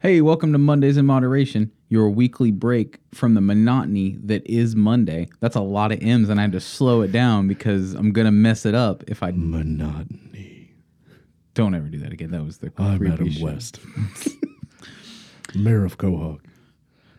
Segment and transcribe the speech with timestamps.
[0.00, 5.28] Hey, welcome to Mondays in Moderation, your weekly break from the monotony that is Monday.
[5.40, 8.32] That's a lot of M's, and I had to slow it down because I'm gonna
[8.32, 10.72] mess it up if I Monotony.
[11.54, 12.30] don't ever do that again.
[12.30, 13.42] That was the I'm creepy Adam shit.
[13.42, 13.80] West,
[15.54, 16.40] mayor of Quahog.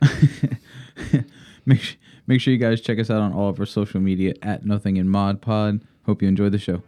[1.64, 1.96] Make su-
[2.26, 4.98] make sure you guys check us out on all of our social media at Nothing
[4.98, 5.82] in Mod Pod.
[6.08, 6.82] Hope you enjoy the show.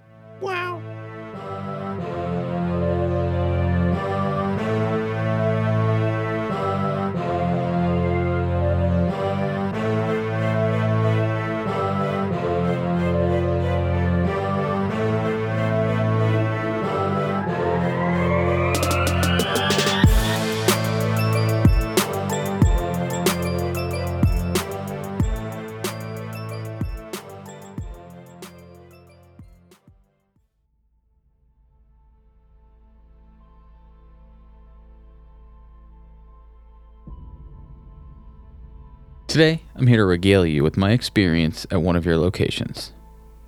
[39.33, 42.93] Today, I'm here to regale you with my experience at one of your locations.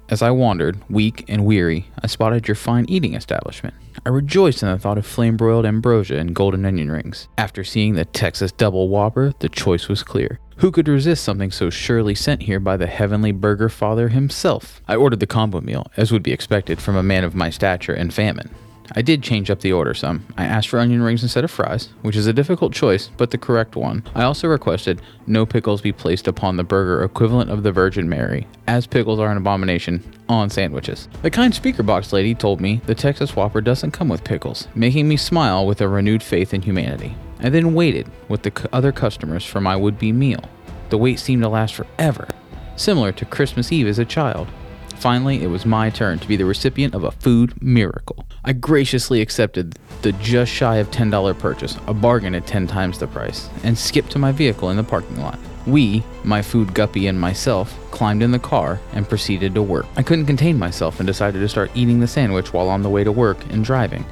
[0.10, 3.76] As I wandered, weak and weary, I spotted your fine eating establishment.
[4.04, 7.28] I rejoiced in the thought of flame broiled ambrosia and golden onion rings.
[7.38, 10.40] After seeing the Texas Double Whopper, the choice was clear.
[10.58, 14.82] Who could resist something so surely sent here by the heavenly burger father himself?
[14.88, 17.94] I ordered the combo meal, as would be expected from a man of my stature
[17.94, 18.50] and famine.
[18.92, 20.26] I did change up the order some.
[20.38, 23.38] I asked for onion rings instead of fries, which is a difficult choice, but the
[23.38, 24.04] correct one.
[24.14, 28.48] I also requested no pickles be placed upon the burger equivalent of the Virgin Mary,
[28.68, 31.08] as pickles are an abomination on sandwiches.
[31.22, 35.08] The kind speaker box lady told me the Texas Whopper doesn't come with pickles, making
[35.08, 37.16] me smile with a renewed faith in humanity.
[37.40, 40.44] I then waited with the other customers for my would be meal.
[40.90, 42.28] The wait seemed to last forever,
[42.76, 44.48] similar to Christmas Eve as a child.
[44.96, 48.26] Finally, it was my turn to be the recipient of a food miracle.
[48.48, 53.08] I graciously accepted the just shy of $10 purchase, a bargain at 10 times the
[53.08, 55.40] price, and skipped to my vehicle in the parking lot.
[55.66, 59.88] We, my food guppy and myself, climbed in the car and proceeded to work.
[59.96, 63.04] I couldn't contain myself and decided to start eating the sandwich while on the way
[63.04, 64.06] to work and driving.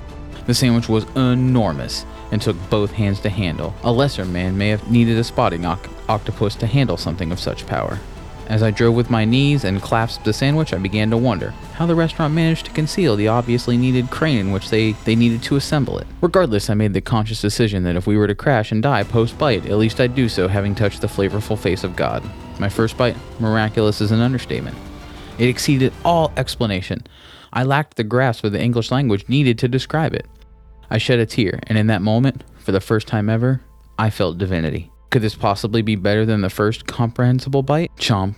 [0.48, 3.76] The sandwich was enormous and took both hands to handle.
[3.84, 7.68] A lesser man may have needed a spotting oc- octopus to handle something of such
[7.68, 8.00] power.
[8.48, 11.86] As I drove with my knees and clasped the sandwich, I began to wonder how
[11.86, 15.56] the restaurant managed to conceal the obviously needed crane in which they, they needed to
[15.56, 16.08] assemble it.
[16.22, 19.38] Regardless, I made the conscious decision that if we were to crash and die post
[19.38, 22.24] bite, at least I'd do so having touched the flavorful face of God.
[22.60, 24.78] My first bite, miraculous is an understatement.
[25.40, 27.08] It exceeded all explanation.
[27.54, 30.28] I lacked the grasp of the English language needed to describe it.
[30.90, 33.62] I shed a tear, and in that moment, for the first time ever,
[33.98, 34.93] I felt divinity.
[35.14, 37.92] Could this possibly be better than the first comprehensible bite?
[37.98, 38.34] Chomp.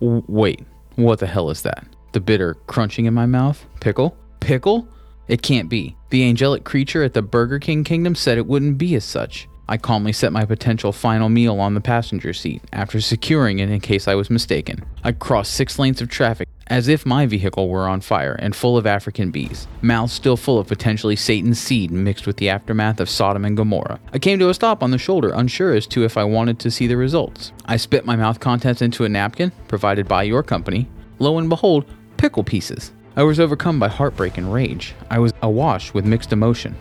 [0.00, 0.66] W- wait,
[0.96, 1.86] what the hell is that?
[2.14, 3.64] The bitter crunching in my mouth?
[3.78, 4.16] Pickle?
[4.40, 4.88] Pickle?
[5.28, 5.96] It can't be.
[6.10, 9.46] The angelic creature at the Burger King kingdom said it wouldn't be as such.
[9.68, 13.78] I calmly set my potential final meal on the passenger seat after securing it in
[13.78, 14.84] case I was mistaken.
[15.04, 18.76] I crossed six lanes of traffic as if my vehicle were on fire and full
[18.76, 23.08] of African bees, mouths still full of potentially Satan's seed mixed with the aftermath of
[23.08, 24.00] Sodom and Gomorrah.
[24.12, 26.70] I came to a stop on the shoulder, unsure as to if I wanted to
[26.70, 27.52] see the results.
[27.66, 30.88] I spit my mouth contents into a napkin provided by your company.
[31.18, 32.92] Lo and behold, pickle pieces.
[33.16, 34.94] I was overcome by heartbreak and rage.
[35.10, 36.76] I was awash with mixed emotion.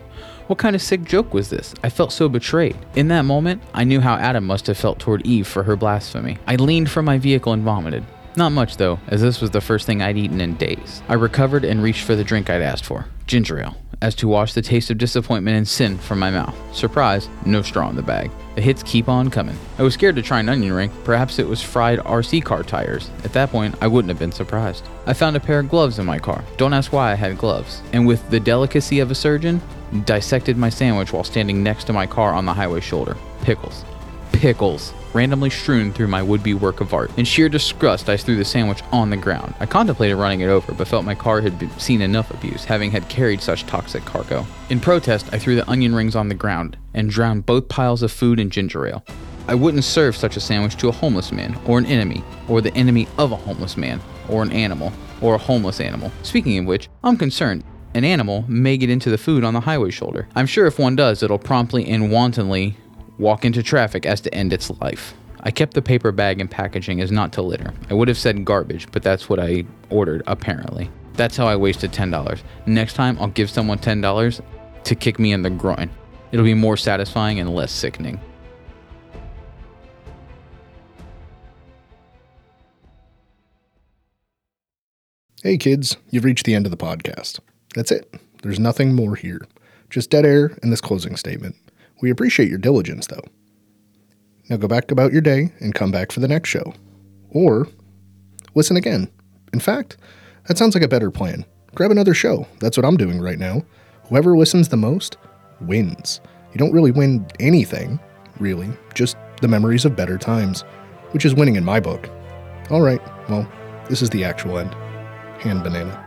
[0.48, 1.74] What kind of sick joke was this?
[1.84, 2.78] I felt so betrayed.
[2.96, 6.38] In that moment, I knew how Adam must have felt toward Eve for her blasphemy.
[6.46, 8.04] I leaned from my vehicle and vomited.
[8.38, 11.02] Not much though, as this was the first thing I'd eaten in days.
[11.08, 14.54] I recovered and reached for the drink I'd asked for ginger ale, as to wash
[14.54, 16.56] the taste of disappointment and sin from my mouth.
[16.76, 18.30] Surprise, no straw in the bag.
[18.56, 19.58] The hits keep on coming.
[19.78, 20.92] I was scared to try an onion ring.
[21.04, 23.10] Perhaps it was fried RC car tires.
[23.24, 24.86] At that point, I wouldn't have been surprised.
[25.06, 26.44] I found a pair of gloves in my car.
[26.58, 27.82] Don't ask why I had gloves.
[27.94, 29.62] And with the delicacy of a surgeon,
[30.06, 33.18] dissected my sandwich while standing next to my car on the highway shoulder.
[33.42, 33.84] Pickles.
[34.46, 34.94] Pickles.
[35.16, 37.10] Randomly strewn through my would be work of art.
[37.18, 39.56] In sheer disgust, I threw the sandwich on the ground.
[39.60, 42.92] I contemplated running it over, but felt my car had been, seen enough abuse, having
[42.92, 44.46] had carried such toxic cargo.
[44.70, 48.12] In protest, I threw the onion rings on the ground and drowned both piles of
[48.12, 49.04] food in ginger ale.
[49.48, 52.76] I wouldn't serve such a sandwich to a homeless man, or an enemy, or the
[52.76, 54.00] enemy of a homeless man,
[54.30, 56.12] or an animal, or a homeless animal.
[56.22, 57.64] Speaking of which, I'm concerned.
[57.96, 60.28] An animal may get into the food on the highway shoulder.
[60.36, 62.78] I'm sure if one does, it'll promptly and wantonly
[63.18, 65.14] walk into traffic as to end its life.
[65.42, 67.74] I kept the paper bag and packaging as not to litter.
[67.90, 70.90] I would have said garbage, but that's what I ordered, apparently.
[71.14, 72.42] That's how I wasted $10.
[72.66, 74.42] Next time, I'll give someone $10
[74.84, 75.90] to kick me in the groin.
[76.32, 78.20] It'll be more satisfying and less sickening.
[85.44, 87.40] Hey kids, you've reached the end of the podcast.
[87.76, 88.12] That's it.
[88.42, 89.46] There's nothing more here.
[89.92, 91.56] Just dead air and this closing statement.
[92.02, 93.24] We appreciate your diligence, though.
[94.50, 96.74] Now go back about your day and come back for the next show.
[97.30, 97.68] Or
[98.54, 99.10] listen again.
[99.54, 99.98] In fact,
[100.48, 101.46] that sounds like a better plan.
[101.74, 102.48] Grab another show.
[102.60, 103.64] That's what I'm doing right now.
[104.04, 105.18] Whoever listens the most
[105.62, 106.22] wins.
[106.54, 108.00] You don't really win anything,
[108.40, 110.62] really, just the memories of better times,
[111.12, 112.10] which is winning in my book.
[112.70, 113.50] All right, well,
[113.90, 114.74] this is the actual end.
[115.42, 116.05] Hand banana.